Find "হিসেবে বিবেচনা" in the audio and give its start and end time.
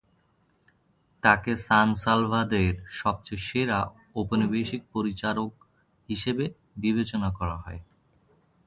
6.09-7.29